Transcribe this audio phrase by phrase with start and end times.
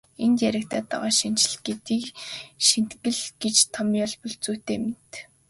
[0.23, 2.05] Энд яригдаад байгаа шинэчлэл гэдгийг
[2.67, 5.11] шинэтгэл гэж томьёолбол зүйтэй мэт.